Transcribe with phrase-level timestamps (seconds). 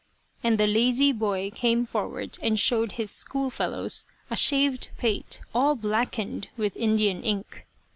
[0.43, 5.75] and the lazy boy came forward and showed his school fellows a shaved pate all
[5.75, 7.67] blackened with Indian ink.